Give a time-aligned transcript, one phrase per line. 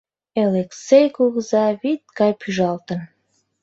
[0.41, 3.01] Элексей кугыза вӱд гай пӱжалтын.